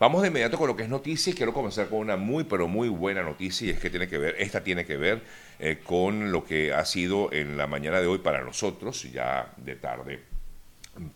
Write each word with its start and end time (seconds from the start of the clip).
Vamos 0.00 0.22
de 0.22 0.28
inmediato 0.28 0.56
con 0.56 0.66
lo 0.66 0.76
que 0.76 0.84
es 0.84 0.88
noticia 0.88 1.30
y 1.30 1.36
quiero 1.36 1.52
comenzar 1.52 1.90
con 1.90 1.98
una 1.98 2.16
muy, 2.16 2.44
pero 2.44 2.66
muy 2.66 2.88
buena 2.88 3.22
noticia 3.22 3.66
y 3.66 3.70
es 3.72 3.78
que 3.78 3.90
tiene 3.90 4.08
que 4.08 4.16
ver, 4.16 4.34
esta 4.38 4.64
tiene 4.64 4.86
que 4.86 4.96
ver 4.96 5.20
eh, 5.58 5.80
con 5.84 6.32
lo 6.32 6.42
que 6.42 6.72
ha 6.72 6.86
sido 6.86 7.30
en 7.34 7.58
la 7.58 7.66
mañana 7.66 8.00
de 8.00 8.06
hoy 8.06 8.16
para 8.16 8.42
nosotros, 8.42 9.02
ya 9.12 9.52
de 9.58 9.76
tarde 9.76 10.22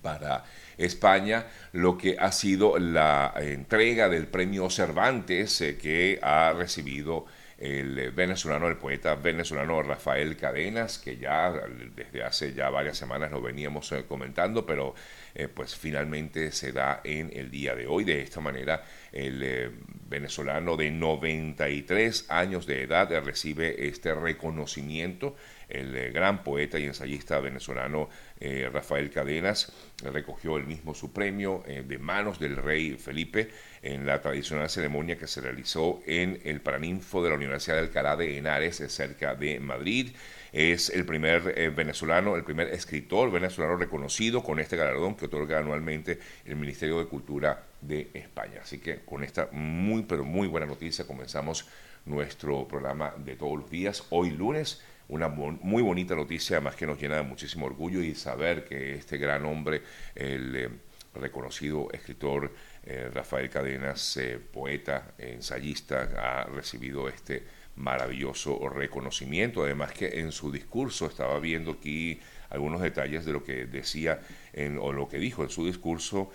para 0.03 0.45
España, 0.77 1.47
lo 1.73 1.97
que 1.97 2.19
ha 2.19 2.31
sido 2.31 2.79
la 2.79 3.33
entrega 3.39 4.11
del 4.11 4.27
premio 4.27 4.69
Cervantes 4.69 5.63
eh, 5.63 5.79
que 5.79 6.19
ha 6.23 6.53
recibido 6.53 7.25
el 7.59 8.11
venezolano, 8.11 8.69
el 8.69 8.77
poeta 8.77 9.15
venezolano 9.15 9.83
Rafael 9.83 10.37
Cadenas, 10.37 10.99
que 10.99 11.17
ya 11.17 11.53
desde 11.95 12.25
hace 12.25 12.53
ya 12.53 12.71
varias 12.71 12.99
semanas 12.99 13.31
lo 13.31 13.41
veníamos 13.41 13.91
eh, 13.93 14.05
comentando, 14.09 14.67
pero 14.67 14.95
eh, 15.35 15.49
pues 15.49 15.77
finalmente 15.77 16.51
se 16.53 16.73
da 16.73 17.01
en 17.05 17.31
el 17.35 17.51
día 17.51 17.75
de 17.75 17.87
hoy. 17.87 18.05
De 18.05 18.21
esta 18.21 18.41
manera, 18.41 18.85
el 19.13 19.43
eh, 19.43 19.71
venezolano 20.09 20.77
de 20.77 20.91
93 20.91 22.27
años 22.29 22.67
de 22.67 22.83
edad 22.83 23.11
recibe 23.25 23.87
este 23.89 24.15
reconocimiento. 24.15 25.37
El 25.75 26.13
gran 26.13 26.43
poeta 26.43 26.79
y 26.79 26.85
ensayista 26.85 27.41
venezolano 27.41 28.09
Rafael 28.73 29.11
Cadenas 29.11 29.73
recogió 30.03 30.57
el 30.57 30.67
mismo 30.67 30.95
su 30.95 31.13
premio 31.13 31.65
de 31.67 31.99
manos 31.99 32.39
del 32.39 32.57
rey 32.57 32.97
Felipe 32.97 33.51
en 33.83 34.07
la 34.07 34.21
tradicional 34.21 34.71
ceremonia 34.71 35.19
que 35.19 35.27
se 35.27 35.41
realizó 35.41 36.01
en 36.07 36.41
el 36.45 36.61
Paraninfo 36.61 37.23
de 37.23 37.31
la 37.31 37.37
Universidad 37.37 37.77
de 37.77 37.83
Alcalá 37.83 38.17
de 38.17 38.39
Henares, 38.39 38.77
cerca 38.89 39.35
de 39.35 39.61
Madrid. 39.61 40.15
Es 40.53 40.89
el 40.91 41.05
primer 41.05 41.55
eh, 41.57 41.69
venezolano, 41.69 42.37
el 42.37 42.45
primer 42.45 42.69
escritor 42.69 43.31
venezolano 43.31 43.77
reconocido 43.77 44.43
con 44.43 44.61
este 44.61 44.77
galardón 44.77 45.17
que 45.17 45.27
otorga 45.27 45.59
anualmente 45.59 46.19
el 46.45 46.57
Ministerio 46.57 46.99
de 46.99 47.07
Cultura 47.07 47.65
de 47.81 48.11
España. 48.15 48.61
Así 48.63 48.79
que 48.79 49.01
con 49.05 49.25
esta 49.25 49.49
muy, 49.53 50.05
pero 50.05 50.25
muy 50.25 50.49
buena 50.49 50.67
noticia 50.67 51.07
comenzamos 51.07 51.69
nuestro 52.07 52.69
programa 52.69 53.15
de 53.19 53.37
todos 53.37 53.59
los 53.59 53.71
días. 53.71 54.05
Hoy 54.11 54.31
lunes, 54.31 54.83
una 55.09 55.29
muy 55.29 55.83
bonita 55.83 56.15
noticia, 56.15 56.57
además 56.57 56.77
que 56.77 56.87
nos 56.87 57.01
llena 57.01 57.17
de 57.17 57.23
muchísimo 57.23 57.67
orgullo 57.67 58.03
y 58.03 58.15
saber 58.15 58.65
que 58.65 58.95
este 58.95 59.19
gran 59.19 59.45
hombre, 59.45 59.83
el 60.15 60.57
eh, 60.57 60.71
reconocido 61.15 61.89
escritor, 61.93 62.53
eh, 62.85 63.11
Rafael 63.13 63.51
Cadenas, 63.51 64.17
eh, 64.17 64.39
poeta, 64.39 65.15
ensayista, 65.19 66.11
ha 66.17 66.45
recibido 66.45 67.09
este 67.09 67.43
maravilloso 67.77 68.69
reconocimiento. 68.69 69.65
Además 69.65 69.93
que 69.93 70.21
en 70.21 70.33
su 70.33 70.51
discurso 70.51 71.07
estaba 71.07 71.39
viendo 71.39 71.73
aquí 71.73 72.21
algunos 72.49 72.81
detalles 72.81 73.25
de 73.25 73.33
lo 73.33 73.43
que 73.43 73.67
decía 73.67 74.21
en, 74.53 74.79
o 74.79 74.93
lo 74.93 75.09
que 75.09 75.19
dijo 75.19 75.43
en 75.43 75.51
su 75.51 75.67
discurso. 75.67 76.31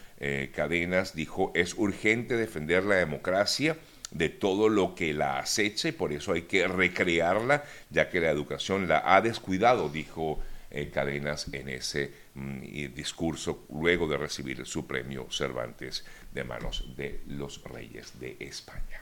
Cadenas 0.53 1.15
dijo, 1.15 1.53
es 1.55 1.75
urgente 1.75 2.35
defender 2.35 2.83
la 2.83 2.95
democracia 2.95 3.77
de 4.11 4.29
todo 4.29 4.69
lo 4.69 4.95
que 4.95 5.13
la 5.13 5.39
acecha 5.39 5.89
y 5.89 5.91
por 5.91 6.11
eso 6.13 6.33
hay 6.33 6.43
que 6.43 6.67
recrearla, 6.67 7.63
ya 7.89 8.09
que 8.09 8.19
la 8.19 8.29
educación 8.29 8.87
la 8.87 9.03
ha 9.05 9.21
descuidado, 9.21 9.89
dijo 9.89 10.39
Cadenas 10.93 11.51
en 11.51 11.69
ese 11.69 12.11
mm, 12.35 12.93
discurso 12.93 13.65
luego 13.69 14.07
de 14.07 14.17
recibir 14.17 14.65
su 14.65 14.85
premio 14.85 15.27
Cervantes 15.31 16.05
de 16.31 16.43
manos 16.43 16.95
de 16.95 17.21
los 17.27 17.63
reyes 17.63 18.19
de 18.19 18.37
España. 18.39 19.01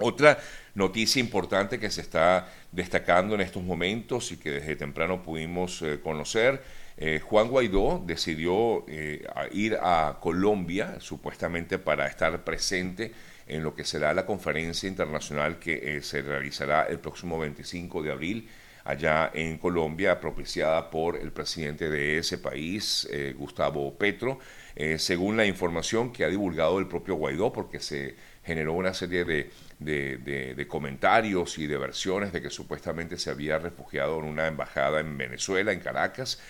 Otra 0.00 0.38
noticia 0.74 1.20
importante 1.20 1.78
que 1.78 1.90
se 1.90 2.02
está 2.02 2.48
destacando 2.70 3.34
en 3.34 3.40
estos 3.40 3.62
momentos 3.62 4.30
y 4.30 4.36
que 4.36 4.52
desde 4.52 4.76
temprano 4.76 5.22
pudimos 5.22 5.82
eh, 5.82 5.98
conocer, 6.00 6.62
eh, 6.96 7.20
Juan 7.20 7.48
Guaidó 7.48 8.02
decidió 8.06 8.84
eh, 8.88 9.26
ir 9.52 9.76
a 9.80 10.18
Colombia 10.20 10.96
supuestamente 11.00 11.78
para 11.78 12.06
estar 12.06 12.44
presente 12.44 13.12
en 13.48 13.62
lo 13.62 13.74
que 13.74 13.84
será 13.84 14.14
la 14.14 14.26
conferencia 14.26 14.88
internacional 14.88 15.58
que 15.58 16.00
se 16.02 16.22
realizará 16.22 16.84
el 16.84 16.98
próximo 16.98 17.38
25 17.38 18.02
de 18.02 18.12
abril 18.12 18.48
allá 18.84 19.30
en 19.34 19.58
Colombia, 19.58 20.18
propiciada 20.18 20.88
por 20.90 21.16
el 21.16 21.30
presidente 21.32 21.90
de 21.90 22.18
ese 22.18 22.38
país, 22.38 23.06
Gustavo 23.36 23.98
Petro. 23.98 24.38
Eh, 24.80 24.96
según 25.00 25.36
la 25.36 25.44
información 25.44 26.12
que 26.12 26.22
ha 26.22 26.28
divulgado 26.28 26.78
el 26.78 26.86
propio 26.86 27.16
Guaidó, 27.16 27.52
porque 27.52 27.80
se 27.80 28.14
generó 28.44 28.74
una 28.74 28.94
serie 28.94 29.24
de, 29.24 29.50
de, 29.78 30.66
comentarios 30.68 31.58
y 31.58 31.66
de 31.66 31.78
versiones 31.78 32.32
de 32.32 32.42
que 32.42 32.50
supuestamente 32.50 33.18
se 33.18 33.30
había 33.30 33.58
refugiado 33.58 34.18
en 34.18 34.24
una 34.24 34.46
embajada 34.46 35.00
en 35.00 35.16
Venezuela, 35.16 35.72
en 35.72 35.80
Caracas, 35.80 36.40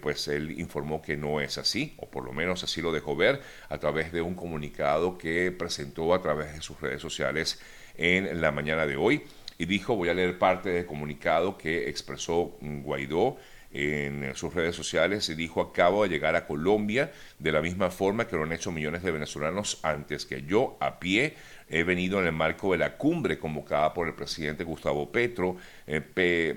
pues 0.00 0.28
él 0.28 0.58
informó 0.58 1.02
que 1.02 1.16
no 1.16 1.40
es 1.40 1.58
así, 1.58 1.94
o 1.98 2.08
por 2.08 2.24
lo 2.24 2.32
menos 2.32 2.64
así 2.64 2.80
lo 2.82 2.92
dejó 2.92 3.16
ver 3.16 3.40
a 3.68 3.78
través 3.78 4.12
de 4.12 4.22
un 4.22 4.34
comunicado 4.34 5.18
que 5.18 5.52
presentó 5.52 6.14
a 6.14 6.22
través 6.22 6.54
de 6.54 6.62
sus 6.62 6.80
redes 6.80 7.00
sociales 7.00 7.60
en 7.96 8.40
la 8.40 8.50
mañana 8.50 8.86
de 8.86 8.96
hoy. 8.96 9.22
Y 9.58 9.66
dijo, 9.66 9.94
voy 9.94 10.08
a 10.08 10.14
leer 10.14 10.38
parte 10.38 10.70
del 10.70 10.86
comunicado 10.86 11.58
que 11.58 11.90
expresó 11.90 12.56
Guaidó 12.62 13.36
en 13.72 14.34
sus 14.34 14.52
redes 14.52 14.74
sociales 14.74 15.28
y 15.28 15.34
dijo 15.34 15.60
acabo 15.60 16.02
de 16.02 16.08
llegar 16.08 16.34
a 16.34 16.46
Colombia 16.46 17.12
de 17.38 17.52
la 17.52 17.62
misma 17.62 17.90
forma 17.90 18.26
que 18.26 18.36
lo 18.36 18.42
han 18.42 18.52
hecho 18.52 18.72
millones 18.72 19.02
de 19.02 19.12
venezolanos 19.12 19.78
antes 19.82 20.26
que 20.26 20.42
yo 20.42 20.76
a 20.80 20.98
pie 20.98 21.34
he 21.70 21.84
venido 21.84 22.20
en 22.20 22.26
el 22.26 22.32
marco 22.32 22.72
de 22.72 22.78
la 22.78 22.96
cumbre 22.96 23.38
convocada 23.38 23.94
por 23.94 24.08
el 24.08 24.14
presidente 24.14 24.64
Gustavo 24.64 25.10
Petro 25.12 25.56
eh, 25.86 26.00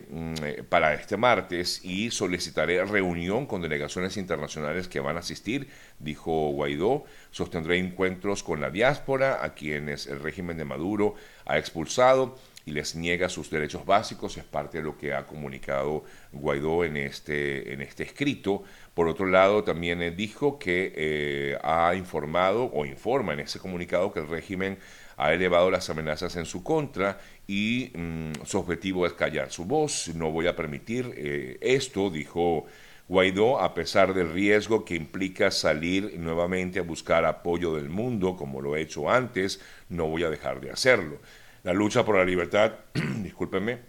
mm, 0.09 0.34
eh, 0.44 0.63
para 0.68 0.94
este 0.96 1.18
martes 1.18 1.85
y 1.85 2.09
solicitaré 2.09 2.84
reunión 2.84 3.46
con 3.46 3.62
delegaciones 3.62 4.18
internacionales 4.18 4.88
que 4.88 5.00
van 5.00 5.18
a 5.18 5.19
asistir, 5.19 5.69
dijo 6.00 6.50
Guaidó. 6.50 7.06
Sostendré 7.29 7.78
encuentros 7.78 8.44
con 8.44 8.59
la 8.59 8.72
diáspora, 8.72 9.44
a 9.44 9.53
quienes 9.53 10.07
el 10.07 10.19
régimen 10.19 10.57
de 10.57 10.66
Maduro 10.66 11.16
ha 11.46 11.57
expulsado 11.59 12.35
y 12.66 12.72
les 12.72 12.96
niega 12.96 13.29
sus 13.29 13.50
derechos 13.50 13.85
básicos, 13.85 14.38
es 14.38 14.44
parte 14.44 14.78
de 14.78 14.84
lo 14.84 14.97
que 14.97 15.13
ha 15.13 15.25
comunicado 15.25 16.03
Guaidó 16.31 16.85
en 16.85 16.97
este, 16.97 17.74
en 17.74 17.81
este 17.81 18.03
escrito. 18.03 18.63
Por 18.94 19.07
otro 19.07 19.25
lado, 19.25 19.63
también 19.63 20.01
eh, 20.01 20.12
dijo 20.12 20.59
que 20.59 20.94
eh, 20.96 21.57
ha 21.62 21.94
informado 21.96 22.72
o 22.73 22.85
informa 22.85 23.34
en 23.34 23.41
ese 23.41 23.59
comunicado 23.59 24.13
que 24.13 24.22
el 24.22 24.28
régimen 24.28 24.78
ha 25.18 25.34
elevado 25.34 25.69
las 25.69 25.90
amenazas 25.90 26.35
en 26.38 26.46
su 26.46 26.63
contra 26.63 27.19
y 27.47 27.91
mm, 27.96 28.46
su 28.46 28.59
objetivo 28.59 29.06
es 29.06 29.13
callar 29.13 29.52
su 29.52 29.66
voz. 29.66 30.09
No 30.16 30.31
voy 30.31 30.47
a 30.47 30.56
permitir 30.56 31.13
eh, 31.18 31.57
esto, 31.62 32.09
dijo 32.09 32.66
Guaidó, 33.09 33.59
a 33.59 33.73
pesar 33.73 34.13
del 34.13 34.31
riesgo 34.31 34.85
que 34.85 34.96
implica 34.96 35.52
salir 35.52 36.18
nuevamente 36.18 36.79
a 36.79 36.84
buscar 36.84 37.25
apoyo 37.25 37.75
del 37.75 37.90
mundo, 37.90 38.38
como 38.38 38.62
lo 38.62 38.75
he 38.75 38.81
hecho 38.81 39.09
antes, 39.09 39.59
no 39.90 40.07
voy 40.07 40.23
a 40.23 40.29
dejar 40.29 40.62
de 40.62 40.72
hacerlo. 40.72 41.19
La 41.63 41.72
lucha 41.72 42.03
por 42.03 42.18
la 42.18 42.25
libertad, 42.25 42.74
discúlpenme, 43.24 43.79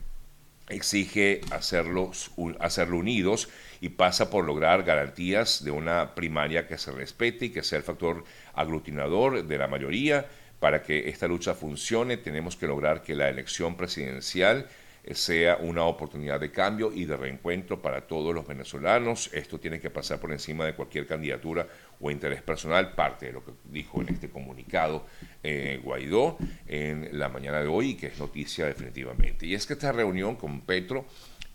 exige 0.69 1.41
hacerlos, 1.51 2.31
hacerlo 2.61 2.99
unidos 2.99 3.49
y 3.81 3.89
pasa 3.89 4.31
por 4.31 4.45
lograr 4.45 4.85
garantías 4.85 5.65
de 5.65 5.73
una 5.73 6.15
primaria 6.15 6.69
que 6.69 6.79
se 6.79 6.93
respete 6.93 7.47
y 7.47 7.51
que 7.51 7.65
sea 7.65 7.79
el 7.79 7.85
factor 7.85 8.23
aglutinador 8.55 9.45
de 9.45 9.59
la 9.59 9.67
mayoría. 9.67 10.27
Para 10.61 10.85
que 10.85 11.09
esta 11.09 11.27
lucha 11.27 11.55
funcione 11.55 12.17
tenemos 12.17 12.55
que 12.55 12.69
lograr 12.69 13.03
que 13.03 13.17
la 13.17 13.29
elección 13.29 13.77
presidencial 13.77 14.69
sea 15.13 15.57
una 15.57 15.85
oportunidad 15.85 16.41
de 16.41 16.51
cambio 16.51 16.91
y 16.93 17.05
de 17.05 17.17
reencuentro 17.17 17.83
para 17.83 18.07
todos 18.07 18.35
los 18.35 18.47
venezolanos. 18.47 19.31
Esto 19.33 19.61
tiene 19.61 19.81
que 19.81 19.91
pasar 19.91 20.19
por 20.19 20.33
encima 20.33 20.65
de 20.65 20.75
cualquier 20.75 21.07
candidatura 21.07 21.67
o 22.01 22.11
interés 22.11 22.43
personal, 22.43 22.95
parte 22.95 23.27
de 23.27 23.33
lo 23.33 23.45
que 23.45 23.53
dijo 23.65 24.01
en 24.01 24.09
este 24.11 24.31
comunicado 24.31 25.07
eh, 25.43 25.81
Guaidó 25.83 26.39
en 26.67 27.19
la 27.19 27.29
mañana 27.29 27.61
de 27.61 27.67
hoy 27.67 27.95
que 27.95 28.07
es 28.09 28.19
noticia 28.19 28.67
definitivamente. 28.67 29.47
Y 29.47 29.55
es 29.55 29.67
que 29.67 29.75
esta 29.75 29.93
reunión 29.93 30.37
con 30.37 30.63
Petro, 30.63 31.07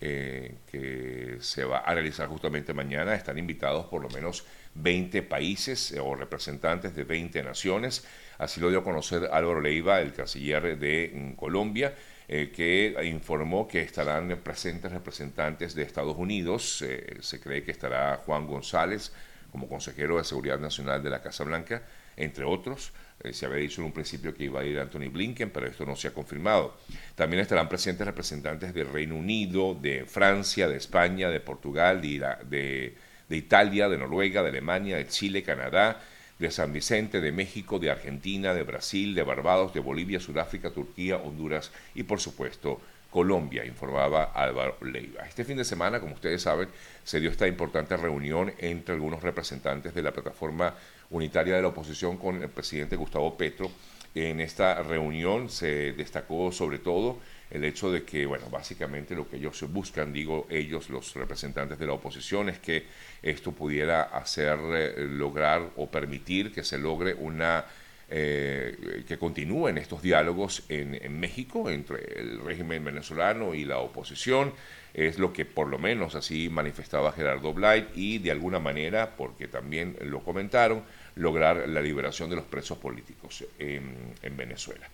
eh, 0.01 0.55
que 0.71 1.37
se 1.39 1.65
va 1.65 1.79
a 1.79 1.93
realizar 1.93 2.27
justamente 2.27 2.73
mañana, 2.73 3.15
están 3.15 3.37
invitados 3.37 3.85
por 3.87 4.01
lo 4.01 4.09
menos 4.09 4.45
20 4.75 5.23
países 5.23 5.91
eh, 5.91 5.99
o 5.99 6.15
representantes 6.15 6.95
de 6.95 7.03
20 7.03 7.43
naciones. 7.43 8.05
Así 8.39 8.59
lo 8.59 8.69
dio 8.69 8.79
a 8.79 8.83
conocer 8.83 9.29
Álvaro 9.31 9.61
Leiva, 9.61 10.01
el 10.01 10.13
canciller 10.13 10.79
de 10.79 11.11
mm, 11.13 11.31
Colombia. 11.33 11.93
que 12.27 12.95
informó 13.05 13.67
que 13.67 13.81
estarán 13.81 14.29
presentes 14.43 14.91
representantes 14.91 15.73
de 15.75 15.83
Estados 15.83 16.15
Unidos. 16.17 16.77
se 17.21 17.39
cree 17.39 17.63
que 17.63 17.71
estará 17.71 18.17
Juan 18.25 18.47
González, 18.47 19.11
como 19.51 19.67
consejero 19.67 20.17
de 20.17 20.23
Seguridad 20.23 20.59
Nacional 20.59 21.01
de 21.03 21.09
la 21.09 21.21
Casa 21.21 21.43
Blanca, 21.43 21.83
entre 22.17 22.45
otros. 22.45 22.91
Eh, 23.21 23.33
se 23.33 23.45
había 23.45 23.57
dicho 23.57 23.81
en 23.81 23.87
un 23.87 23.91
principio 23.91 24.33
que 24.33 24.45
iba 24.45 24.61
a 24.61 24.63
ir 24.63 24.79
Anthony 24.79 25.09
Blinken, 25.11 25.49
pero 25.49 25.67
esto 25.67 25.85
no 25.85 25.95
se 25.95 26.07
ha 26.07 26.13
confirmado. 26.13 26.77
También 27.15 27.41
estarán 27.41 27.67
presentes 27.67 28.05
representantes 28.05 28.73
del 28.73 28.87
Reino 28.87 29.15
Unido, 29.15 29.75
de 29.75 30.05
Francia, 30.05 30.67
de 30.67 30.77
España, 30.77 31.29
de 31.29 31.39
Portugal, 31.39 32.01
de, 32.01 32.95
de 33.27 33.37
Italia, 33.37 33.89
de 33.89 33.97
Noruega, 33.97 34.43
de 34.43 34.49
Alemania, 34.49 34.97
de 34.97 35.07
Chile, 35.07 35.43
Canadá, 35.43 36.01
de 36.39 36.51
San 36.51 36.73
Vicente, 36.73 37.21
de 37.21 37.31
México, 37.31 37.79
de 37.79 37.91
Argentina, 37.91 38.53
de 38.53 38.63
Brasil, 38.63 39.13
de 39.13 39.23
Barbados, 39.23 39.73
de 39.73 39.81
Bolivia, 39.81 40.19
Sudáfrica, 40.19 40.71
Turquía, 40.71 41.17
Honduras 41.17 41.71
y 41.93 42.03
por 42.03 42.19
supuesto 42.19 42.81
Colombia, 43.09 43.65
informaba 43.65 44.23
Álvaro 44.23 44.77
Leiva. 44.81 45.27
Este 45.27 45.43
fin 45.43 45.57
de 45.57 45.65
semana, 45.65 45.99
como 45.99 46.13
ustedes 46.13 46.43
saben, 46.43 46.69
se 47.03 47.19
dio 47.19 47.29
esta 47.29 47.47
importante 47.47 47.97
reunión 47.97 48.53
entre 48.59 48.93
algunos 48.93 49.23
representantes 49.23 49.93
de 49.93 50.03
la 50.03 50.11
plataforma 50.11 50.75
unitaria 51.11 51.55
de 51.55 51.61
la 51.61 51.69
oposición 51.69 52.17
con 52.17 52.41
el 52.41 52.49
presidente 52.49 52.95
Gustavo 52.95 53.37
Petro. 53.37 53.71
En 54.15 54.39
esta 54.39 54.81
reunión 54.81 55.49
se 55.49 55.93
destacó 55.93 56.51
sobre 56.51 56.79
todo 56.79 57.19
el 57.49 57.63
hecho 57.63 57.91
de 57.91 58.03
que, 58.03 58.25
bueno, 58.25 58.49
básicamente 58.49 59.15
lo 59.15 59.27
que 59.27 59.37
ellos 59.37 59.63
buscan, 59.71 60.13
digo 60.13 60.47
ellos, 60.49 60.89
los 60.89 61.13
representantes 61.15 61.79
de 61.79 61.87
la 61.87 61.93
oposición, 61.93 62.49
es 62.49 62.59
que 62.59 62.85
esto 63.21 63.51
pudiera 63.51 64.03
hacer, 64.03 64.59
eh, 64.73 65.05
lograr 65.09 65.71
o 65.77 65.89
permitir 65.89 66.51
que 66.51 66.63
se 66.63 66.77
logre 66.77 67.13
una 67.15 67.65
eh, 68.11 69.03
que 69.07 69.17
continúen 69.17 69.77
estos 69.77 70.01
diálogos 70.01 70.63
en, 70.69 71.19
México 71.19 71.69
entre 71.69 72.19
el 72.19 72.39
régimen 72.39 72.83
venezolano 72.83 73.53
y 73.53 73.65
la 73.65 73.79
oposición. 73.79 74.53
Es 74.93 75.19
lo 75.19 75.31
que 75.31 75.45
por 75.45 75.67
lo 75.67 75.77
menos 75.77 76.15
así 76.15 76.49
manifestaba 76.49 77.11
Gerardo 77.11 77.53
Blight 77.53 77.95
y 77.95 78.17
de 78.17 78.31
alguna 78.31 78.59
manera, 78.59 79.15
porque 79.15 79.47
también 79.47 79.95
lo 80.01 80.21
comentaron, 80.21 80.83
lograr 81.15 81.69
la 81.69 81.81
liberación 81.81 82.29
de 82.29 82.37
los 82.37 82.45
presos 82.45 82.77
políticos 82.79 83.45
en, 83.59 84.15
en 84.23 84.37
Venezuela. 84.37 84.87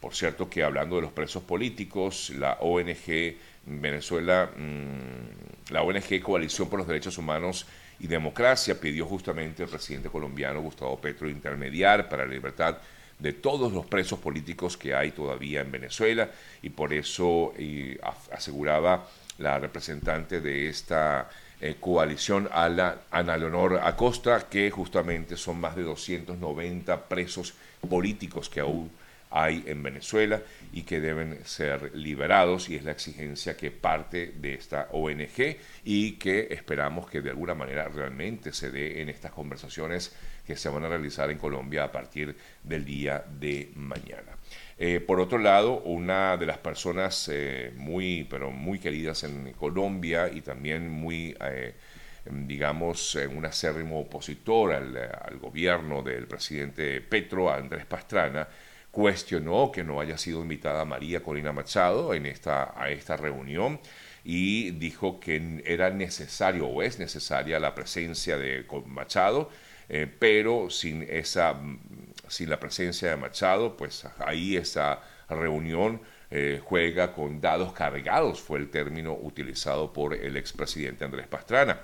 Por 0.00 0.14
cierto 0.14 0.48
que 0.48 0.62
hablando 0.62 0.96
de 0.96 1.02
los 1.02 1.12
presos 1.12 1.42
políticos, 1.42 2.30
la 2.30 2.54
ONG 2.60 3.36
Venezuela, 3.66 4.50
mmm, 4.56 5.72
la 5.72 5.82
ONG 5.82 6.20
Coalición 6.20 6.68
por 6.68 6.78
los 6.78 6.88
Derechos 6.88 7.18
Humanos 7.18 7.66
y 8.02 8.08
Democracia 8.08 8.78
pidió 8.78 9.06
justamente 9.06 9.62
al 9.62 9.68
presidente 9.68 10.08
colombiano 10.08 10.60
Gustavo 10.60 11.00
Petro 11.00 11.28
intermediar 11.28 12.08
para 12.08 12.26
la 12.26 12.32
libertad 12.32 12.78
de 13.16 13.32
todos 13.32 13.72
los 13.72 13.86
presos 13.86 14.18
políticos 14.18 14.76
que 14.76 14.92
hay 14.92 15.12
todavía 15.12 15.60
en 15.60 15.70
Venezuela 15.70 16.28
y 16.62 16.70
por 16.70 16.92
eso 16.92 17.54
y 17.56 17.96
aseguraba 18.32 19.08
la 19.38 19.60
representante 19.60 20.40
de 20.40 20.68
esta 20.68 21.30
eh, 21.60 21.76
coalición, 21.78 22.50
Ana 22.52 23.36
Leonor 23.36 23.80
Acosta, 23.84 24.48
que 24.48 24.68
justamente 24.72 25.36
son 25.36 25.60
más 25.60 25.76
de 25.76 25.84
290 25.84 27.08
presos 27.08 27.54
políticos 27.88 28.48
que 28.48 28.58
aún 28.58 28.90
hay 29.32 29.64
en 29.66 29.82
Venezuela 29.82 30.42
y 30.72 30.82
que 30.82 31.00
deben 31.00 31.44
ser 31.44 31.94
liberados 31.94 32.68
y 32.68 32.76
es 32.76 32.84
la 32.84 32.92
exigencia 32.92 33.56
que 33.56 33.70
parte 33.70 34.32
de 34.36 34.54
esta 34.54 34.88
ONG 34.92 35.56
y 35.84 36.12
que 36.12 36.48
esperamos 36.50 37.08
que 37.10 37.22
de 37.22 37.30
alguna 37.30 37.54
manera 37.54 37.88
realmente 37.88 38.52
se 38.52 38.70
dé 38.70 39.00
en 39.00 39.08
estas 39.08 39.32
conversaciones 39.32 40.14
que 40.46 40.56
se 40.56 40.68
van 40.68 40.84
a 40.84 40.88
realizar 40.88 41.30
en 41.30 41.38
Colombia 41.38 41.84
a 41.84 41.92
partir 41.92 42.36
del 42.62 42.84
día 42.84 43.24
de 43.38 43.70
mañana. 43.76 44.36
Eh, 44.78 45.00
por 45.00 45.20
otro 45.20 45.38
lado, 45.38 45.80
una 45.82 46.36
de 46.36 46.46
las 46.46 46.58
personas 46.58 47.30
eh, 47.32 47.72
muy, 47.76 48.26
pero 48.28 48.50
muy 48.50 48.78
queridas 48.78 49.22
en 49.24 49.52
Colombia 49.52 50.28
y 50.28 50.40
también 50.40 50.90
muy, 50.90 51.36
eh, 51.40 51.74
digamos, 52.24 53.14
un 53.14 53.44
acérrimo 53.46 54.00
opositor 54.00 54.72
al 54.72 55.38
gobierno 55.38 56.02
del 56.02 56.26
presidente 56.26 57.00
Petro, 57.00 57.52
Andrés 57.52 57.86
Pastrana, 57.86 58.48
cuestionó 58.92 59.72
que 59.72 59.82
no 59.82 60.00
haya 60.00 60.18
sido 60.18 60.42
invitada 60.42 60.84
María 60.84 61.22
Corina 61.22 61.52
Machado 61.52 62.14
en 62.14 62.26
esta, 62.26 62.80
a 62.80 62.90
esta 62.90 63.16
reunión 63.16 63.80
y 64.22 64.70
dijo 64.72 65.18
que 65.18 65.62
era 65.64 65.90
necesario 65.90 66.68
o 66.68 66.82
es 66.82 66.98
necesaria 66.98 67.58
la 67.58 67.74
presencia 67.74 68.36
de 68.36 68.64
Machado, 68.86 69.50
eh, 69.88 70.06
pero 70.18 70.70
sin, 70.70 71.02
esa, 71.08 71.58
sin 72.28 72.50
la 72.50 72.60
presencia 72.60 73.10
de 73.10 73.16
Machado, 73.16 73.76
pues 73.76 74.06
ahí 74.18 74.56
esa 74.56 75.00
reunión 75.28 76.02
eh, 76.30 76.60
juega 76.62 77.12
con 77.14 77.40
dados 77.40 77.72
cargados, 77.72 78.40
fue 78.40 78.58
el 78.58 78.70
término 78.70 79.14
utilizado 79.14 79.92
por 79.92 80.14
el 80.14 80.36
expresidente 80.36 81.04
Andrés 81.04 81.26
Pastrana. 81.26 81.80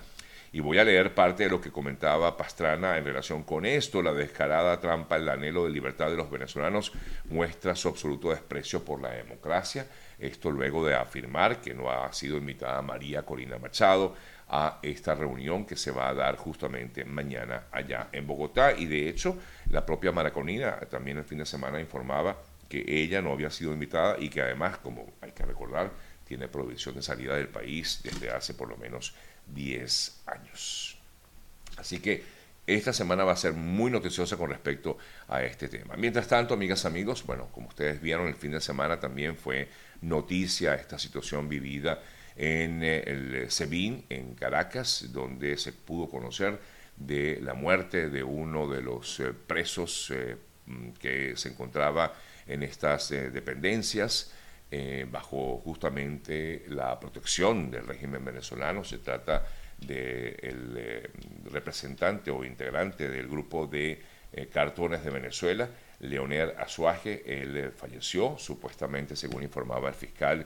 Y 0.53 0.61
voy 0.61 0.79
a 0.79 0.85
leer 0.85 1.15
parte 1.15 1.45
de 1.45 1.51
lo 1.51 1.61
que 1.61 1.71
comentaba 1.71 2.37
Pastrana 2.37 2.97
en 2.97 3.05
relación 3.05 3.43
con 3.43 3.67
esto. 3.67 4.03
La 4.03 4.13
descarada 4.13 4.81
trampa, 4.81 5.17
el 5.17 5.29
anhelo 5.29 5.65
de 5.65 5.71
libertad 5.71 6.11
de 6.11 6.17
los 6.17 6.31
venezolanos 6.31 6.93
muestra 7.29 7.75
su 7.75 7.89
absoluto 7.89 8.31
desprecio 8.31 8.85
por 8.85 9.03
la 9.03 9.11
democracia. 9.11 9.87
Esto 10.19 10.51
luego 10.51 10.87
de 10.87 10.95
afirmar 10.95 11.61
que 11.61 11.75
no 11.75 11.91
ha 11.91 12.13
sido 12.13 12.39
invitada 12.39 12.81
María 12.81 13.23
Corina 13.23 13.59
Machado 13.59 14.15
a 14.49 14.79
esta 14.83 15.15
reunión 15.15 15.67
que 15.67 15.77
se 15.77 15.91
va 15.91 16.09
a 16.09 16.15
dar 16.15 16.37
justamente 16.37 17.05
mañana 17.05 17.65
allá 17.71 18.09
en 18.13 18.27
Bogotá. 18.27 18.73
Y 18.73 18.87
de 18.87 19.09
hecho, 19.09 19.37
la 19.71 19.85
propia 19.85 20.13
Maraconina 20.13 20.81
también 20.91 21.19
el 21.19 21.25
fin 21.25 21.39
de 21.39 21.47
semana 21.47 21.81
informaba 21.81 22.39
que 22.69 22.85
ella 22.87 23.23
no 23.23 23.33
había 23.33 23.51
sido 23.51 23.73
invitada 23.73 24.17
y 24.19 24.29
que 24.29 24.43
además, 24.43 24.79
como 24.79 25.13
hay 25.21 25.33
que 25.33 25.45
recordar, 25.45 25.91
tiene 26.25 26.49
prohibición 26.49 26.95
de 26.95 27.03
salida 27.03 27.37
del 27.37 27.49
país 27.49 28.01
desde 28.03 28.31
hace 28.31 28.55
por 28.55 28.69
lo 28.69 28.77
menos 28.77 29.15
10 29.55 30.23
años. 30.27 30.99
Así 31.77 32.01
que 32.01 32.25
esta 32.67 32.93
semana 32.93 33.25
va 33.25 33.33
a 33.33 33.37
ser 33.37 33.55
muy 33.55 33.91
noticiosa 33.91 34.37
con 34.37 34.51
respecto 34.51 34.99
a 35.29 35.43
este 35.43 35.69
tema. 35.69 35.97
Mientras 35.97 36.29
tanto, 36.29 36.53
amigas, 36.53 36.85
amigos, 36.85 37.25
bueno, 37.25 37.49
como 37.51 37.69
ustedes 37.69 38.01
vieron, 38.01 38.29
el 38.29 38.35
fin 38.35 38.51
de 38.51 38.61
semana 38.61 39.01
también 39.01 39.37
fue 39.37 39.69
noticia 40.03 40.75
esta 40.75 40.99
situación 40.99 41.49
vivida 41.49 42.03
en 42.37 42.83
eh, 42.83 43.03
el 43.07 43.51
SEBIN, 43.51 44.05
en 44.11 44.35
Caracas, 44.35 45.07
donde 45.13 45.57
se 45.57 45.73
pudo 45.73 46.11
conocer 46.11 46.59
de 46.97 47.41
la 47.43 47.55
muerte 47.55 48.11
de 48.11 48.23
uno 48.23 48.69
de 48.69 48.83
los 48.83 49.19
eh, 49.21 49.33
presos 49.33 50.13
eh, 50.15 50.37
mm, 50.67 50.91
que 51.01 51.37
se 51.37 51.49
encontraba 51.49 52.13
en 52.47 52.63
estas 52.63 53.11
dependencias 53.11 54.33
eh, 54.71 55.07
bajo 55.11 55.63
justamente 55.65 56.67
la 56.69 57.01
protección 57.01 57.71
del 57.71 57.87
régimen 57.87 58.23
venezolano. 58.23 58.85
Se 58.85 58.99
trata 58.99 59.47
del 59.79 60.75
eh, 60.77 61.11
representante 61.51 62.31
o 62.31 62.45
integrante 62.45 63.09
del 63.09 63.29
grupo 63.29 63.67
de 63.67 64.03
eh, 64.31 64.47
cartones 64.49 65.03
de 65.03 65.09
Venezuela, 65.09 65.71
Leonel 66.01 66.53
Azuaje. 66.59 67.23
Él 67.27 67.73
falleció, 67.75 68.37
supuestamente, 68.37 69.17
según 69.17 69.43
informaba 69.43 69.89
el 69.89 69.95
fiscal, 69.95 70.45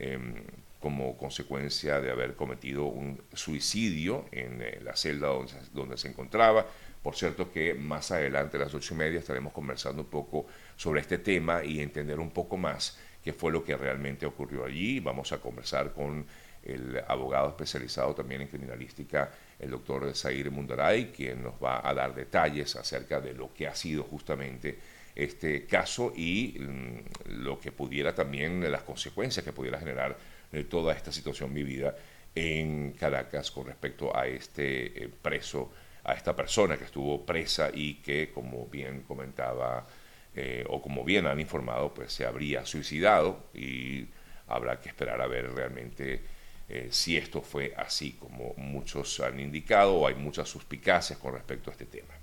em, 0.00 0.34
como 0.80 1.16
consecuencia 1.16 2.00
de 2.00 2.10
haber 2.10 2.34
cometido 2.34 2.86
un 2.86 3.22
suicidio 3.34 4.24
en 4.32 4.64
la 4.84 4.96
celda 4.96 5.28
donde, 5.28 5.52
donde 5.72 5.96
se 5.96 6.08
encontraba. 6.08 6.66
Por 7.04 7.14
cierto 7.14 7.52
que 7.52 7.74
más 7.74 8.10
adelante, 8.10 8.56
a 8.56 8.60
las 8.60 8.74
ocho 8.74 8.94
y 8.94 8.96
media, 8.96 9.20
estaremos 9.20 9.52
conversando 9.52 10.02
un 10.02 10.08
poco 10.08 10.46
sobre 10.76 11.02
este 11.02 11.18
tema 11.18 11.62
y 11.64 11.80
entender 11.80 12.18
un 12.18 12.30
poco 12.30 12.56
más 12.56 12.98
qué 13.22 13.32
fue 13.32 13.52
lo 13.52 13.64
que 13.64 13.76
realmente 13.76 14.26
ocurrió 14.26 14.64
allí. 14.64 15.00
Vamos 15.00 15.32
a 15.32 15.38
conversar 15.38 15.92
con 15.92 16.26
el 16.62 17.02
abogado 17.08 17.48
especializado 17.48 18.14
también 18.14 18.42
en 18.42 18.48
criminalística, 18.48 19.30
el 19.58 19.70
doctor 19.70 20.14
Zaire 20.14 20.50
Mundaray, 20.50 21.10
quien 21.10 21.42
nos 21.42 21.54
va 21.54 21.86
a 21.86 21.94
dar 21.94 22.14
detalles 22.14 22.76
acerca 22.76 23.20
de 23.20 23.32
lo 23.32 23.52
que 23.54 23.66
ha 23.66 23.74
sido 23.74 24.04
justamente 24.04 24.78
este 25.14 25.66
caso 25.66 26.12
y 26.14 26.56
mm, 26.58 27.42
lo 27.42 27.58
que 27.58 27.72
pudiera 27.72 28.14
también, 28.14 28.70
las 28.70 28.82
consecuencias 28.82 29.44
que 29.44 29.52
pudiera 29.52 29.78
generar 29.78 30.16
eh, 30.52 30.64
toda 30.64 30.94
esta 30.94 31.12
situación 31.12 31.52
vivida 31.52 31.94
en 32.34 32.92
Caracas 32.92 33.50
con 33.50 33.66
respecto 33.66 34.16
a 34.16 34.26
este 34.26 35.04
eh, 35.04 35.08
preso, 35.08 35.72
a 36.04 36.14
esta 36.14 36.34
persona 36.34 36.76
que 36.76 36.84
estuvo 36.84 37.24
presa 37.26 37.70
y 37.72 37.94
que, 37.94 38.30
como 38.32 38.66
bien 38.66 39.02
comentaba 39.02 39.86
eh, 40.34 40.64
o 40.68 40.80
como 40.80 41.04
bien 41.04 41.26
han 41.26 41.40
informado, 41.40 41.92
pues 41.92 42.12
se 42.12 42.24
habría 42.24 42.64
suicidado 42.64 43.44
y 43.54 44.06
habrá 44.46 44.80
que 44.80 44.88
esperar 44.88 45.20
a 45.20 45.26
ver 45.26 45.52
realmente 45.52 46.22
eh, 46.68 46.88
si 46.90 47.16
esto 47.16 47.42
fue 47.42 47.74
así, 47.76 48.12
como 48.12 48.54
muchos 48.56 49.18
han 49.20 49.40
indicado, 49.40 49.94
o 49.94 50.06
hay 50.06 50.14
muchas 50.14 50.48
suspicacias 50.48 51.18
con 51.18 51.34
respecto 51.34 51.70
a 51.70 51.72
este 51.72 51.86
tema. 51.86 52.14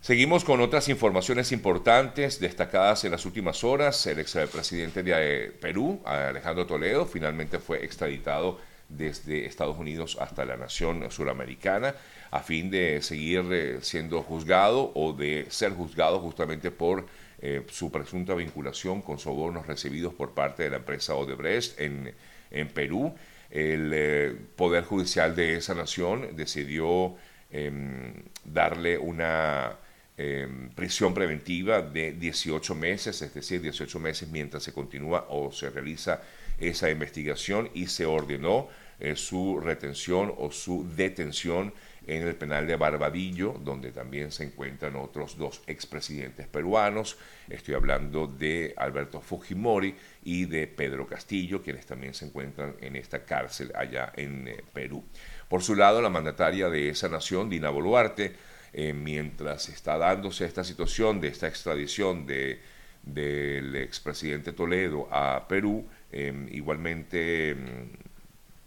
Seguimos 0.00 0.44
con 0.44 0.60
otras 0.60 0.88
informaciones 0.88 1.50
importantes 1.52 2.38
destacadas 2.38 3.04
en 3.04 3.12
las 3.12 3.24
últimas 3.24 3.64
horas. 3.64 4.06
El 4.06 4.18
expresidente 4.18 5.02
de 5.02 5.12
eh, 5.46 5.50
Perú, 5.50 6.02
Alejandro 6.04 6.66
Toledo, 6.66 7.06
finalmente 7.06 7.58
fue 7.58 7.84
extraditado 7.84 8.60
desde 8.88 9.46
Estados 9.46 9.78
Unidos 9.78 10.16
hasta 10.20 10.44
la 10.44 10.56
nación 10.56 11.10
suramericana 11.10 11.94
a 12.30 12.40
fin 12.40 12.70
de 12.70 13.00
seguir 13.00 13.44
eh, 13.52 13.78
siendo 13.80 14.22
juzgado 14.22 14.90
o 14.94 15.12
de 15.12 15.46
ser 15.50 15.72
juzgado 15.72 16.18
justamente 16.18 16.70
por 16.70 17.06
eh, 17.40 17.62
su 17.70 17.92
presunta 17.92 18.34
vinculación 18.34 19.02
con 19.02 19.18
sobornos 19.18 19.66
recibidos 19.66 20.14
por 20.14 20.32
parte 20.32 20.64
de 20.64 20.70
la 20.70 20.76
empresa 20.78 21.14
Odebrecht 21.14 21.80
en, 21.80 22.12
en 22.50 22.68
Perú. 22.68 23.14
El 23.50 23.92
eh, 23.94 24.36
Poder 24.56 24.82
Judicial 24.82 25.36
de 25.36 25.56
esa 25.56 25.74
nación 25.74 26.34
decidió 26.34 27.14
em, 27.50 28.14
darle 28.44 28.98
una 28.98 29.76
em, 30.16 30.70
prisión 30.70 31.14
preventiva 31.14 31.82
de 31.82 32.12
18 32.12 32.74
meses, 32.74 33.22
es 33.22 33.32
decir, 33.32 33.60
18 33.60 34.00
meses 34.00 34.28
mientras 34.28 34.62
se 34.64 34.72
continúa 34.72 35.26
o 35.28 35.52
se 35.52 35.70
realiza 35.70 36.20
esa 36.58 36.90
investigación 36.90 37.70
y 37.74 37.86
se 37.86 38.06
ordenó 38.06 38.68
su 39.16 39.60
retención 39.60 40.32
o 40.38 40.50
su 40.50 40.88
detención 40.94 41.74
en 42.06 42.26
el 42.26 42.34
penal 42.36 42.66
de 42.66 42.76
Barbadillo, 42.76 43.54
donde 43.60 43.90
también 43.90 44.30
se 44.30 44.44
encuentran 44.44 44.96
otros 44.96 45.36
dos 45.38 45.62
expresidentes 45.66 46.46
peruanos. 46.46 47.16
Estoy 47.48 47.74
hablando 47.74 48.26
de 48.26 48.74
Alberto 48.76 49.20
Fujimori 49.20 49.94
y 50.22 50.44
de 50.44 50.66
Pedro 50.66 51.06
Castillo, 51.06 51.62
quienes 51.62 51.86
también 51.86 52.14
se 52.14 52.26
encuentran 52.26 52.74
en 52.80 52.96
esta 52.96 53.24
cárcel 53.24 53.72
allá 53.74 54.12
en 54.16 54.48
eh, 54.48 54.62
Perú. 54.72 55.04
Por 55.48 55.62
su 55.62 55.74
lado, 55.74 56.02
la 56.02 56.10
mandataria 56.10 56.68
de 56.68 56.90
esa 56.90 57.08
nación, 57.08 57.48
Dina 57.48 57.70
Boluarte, 57.70 58.34
eh, 58.72 58.92
mientras 58.92 59.68
está 59.68 59.96
dándose 59.96 60.44
esta 60.44 60.64
situación 60.64 61.20
de 61.20 61.28
esta 61.28 61.48
extradición 61.48 62.26
de, 62.26 62.60
del 63.02 63.76
expresidente 63.76 64.52
Toledo 64.52 65.08
a 65.10 65.46
Perú, 65.48 65.86
em, 66.14 66.48
igualmente 66.52 67.50
em, 67.50 67.88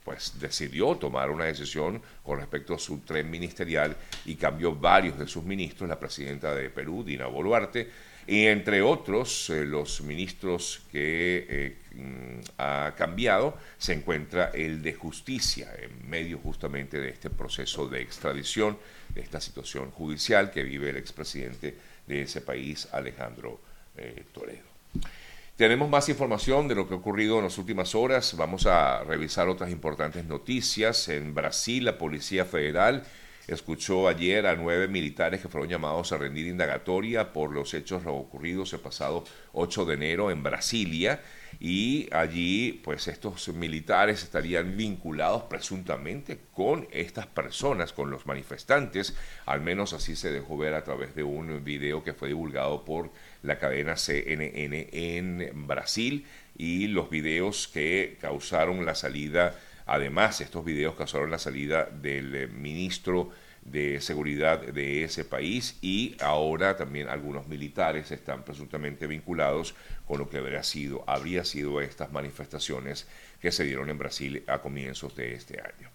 pues 0.03 0.39
decidió 0.39 0.95
tomar 0.95 1.29
una 1.29 1.45
decisión 1.45 2.01
con 2.23 2.39
respecto 2.39 2.73
a 2.73 2.79
su 2.79 2.99
tren 2.99 3.29
ministerial 3.29 3.95
y 4.25 4.35
cambió 4.35 4.73
varios 4.73 5.19
de 5.19 5.27
sus 5.27 5.43
ministros, 5.43 5.89
la 5.89 5.99
presidenta 5.99 6.55
de 6.55 6.69
Perú, 6.69 7.03
Dina 7.03 7.27
Boluarte, 7.27 7.89
y 8.27 8.45
entre 8.45 8.81
otros 8.81 9.49
eh, 9.49 9.65
los 9.65 10.01
ministros 10.01 10.81
que 10.91 11.45
eh, 11.49 11.77
mm, 11.95 12.39
ha 12.57 12.93
cambiado 12.97 13.57
se 13.77 13.93
encuentra 13.93 14.51
el 14.53 14.81
de 14.81 14.93
justicia 14.93 15.73
en 15.79 16.09
medio 16.09 16.37
justamente 16.39 16.99
de 16.99 17.09
este 17.09 17.29
proceso 17.29 17.87
de 17.87 18.01
extradición, 18.01 18.77
de 19.15 19.21
esta 19.21 19.39
situación 19.39 19.91
judicial 19.91 20.51
que 20.51 20.63
vive 20.63 20.89
el 20.89 20.97
expresidente 20.97 21.75
de 22.05 22.21
ese 22.21 22.41
país, 22.41 22.87
Alejandro 22.91 23.59
eh, 23.95 24.23
Toledo. 24.33 24.67
Tenemos 25.57 25.89
más 25.89 26.07
información 26.07 26.67
de 26.67 26.75
lo 26.75 26.87
que 26.87 26.93
ha 26.93 26.97
ocurrido 26.97 27.39
en 27.39 27.45
las 27.45 27.57
últimas 27.57 27.95
horas. 27.95 28.37
Vamos 28.37 28.67
a 28.67 29.03
revisar 29.03 29.49
otras 29.49 29.71
importantes 29.71 30.23
noticias. 30.25 31.09
En 31.09 31.33
Brasil, 31.33 31.83
la 31.83 31.97
Policía 31.97 32.45
Federal 32.45 33.03
escuchó 33.47 34.07
ayer 34.07 34.45
a 34.45 34.55
nueve 34.55 34.87
militares 34.87 35.41
que 35.41 35.47
fueron 35.47 35.67
llamados 35.67 36.11
a 36.11 36.17
rendir 36.17 36.45
indagatoria 36.45 37.33
por 37.33 37.51
los 37.51 37.73
hechos 37.73 38.03
ocurridos 38.05 38.73
el 38.73 38.81
pasado 38.81 39.23
8 39.53 39.85
de 39.85 39.93
enero 39.95 40.29
en 40.29 40.43
Brasilia 40.43 41.21
y 41.59 42.09
allí 42.11 42.81
pues 42.83 43.07
estos 43.07 43.47
militares 43.47 44.21
estarían 44.21 44.75
vinculados 44.75 45.43
presuntamente 45.43 46.39
con 46.53 46.87
estas 46.91 47.25
personas, 47.25 47.93
con 47.93 48.11
los 48.11 48.25
manifestantes, 48.25 49.15
al 49.45 49.61
menos 49.61 49.93
así 49.93 50.15
se 50.15 50.31
dejó 50.31 50.57
ver 50.57 50.73
a 50.73 50.83
través 50.83 51.15
de 51.15 51.23
un 51.23 51.63
video 51.63 52.03
que 52.03 52.13
fue 52.13 52.27
divulgado 52.27 52.83
por 52.83 53.11
la 53.47 53.57
cadena 53.57 53.95
CNN 53.95 54.89
en 54.91 55.67
Brasil 55.67 56.25
y 56.55 56.87
los 56.87 57.09
videos 57.09 57.67
que 57.67 58.17
causaron 58.21 58.85
la 58.85 58.93
salida 58.93 59.55
Además, 59.87 60.41
estos 60.41 60.65
videos 60.65 60.95
causaron 60.95 61.31
la 61.31 61.39
salida 61.39 61.85
del 61.85 62.35
eh, 62.35 62.47
ministro 62.47 63.31
de 63.61 63.99
seguridad 64.01 64.59
de 64.59 65.03
ese 65.03 65.25
país 65.25 65.77
y 65.81 66.15
ahora 66.19 66.75
también 66.77 67.07
algunos 67.07 67.47
militares 67.47 68.11
están 68.11 68.43
presuntamente 68.43 69.07
vinculados 69.07 69.75
con 70.05 70.19
lo 70.19 70.29
que 70.29 70.37
habría 70.37 70.63
sido, 70.63 71.03
habría 71.07 71.43
sido 71.43 71.81
estas 71.81 72.11
manifestaciones 72.11 73.07
que 73.41 73.51
se 73.51 73.63
dieron 73.63 73.89
en 73.89 73.97
Brasil 73.97 74.43
a 74.47 74.59
comienzos 74.59 75.15
de 75.15 75.33
este 75.33 75.59
año. 75.61 75.89